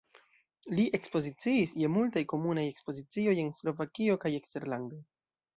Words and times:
Li 0.77 0.85
ekspoziciis 0.99 1.75
je 1.83 1.91
multaj 1.97 2.25
komunaj 2.33 2.65
ekspozicioj 2.71 3.39
en 3.45 3.55
Slovakio 3.61 4.21
kaj 4.25 4.37
eksterlande. 4.43 5.03